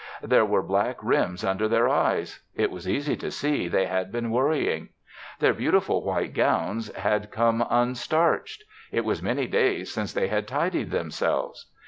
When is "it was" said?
2.55-2.89, 8.91-9.21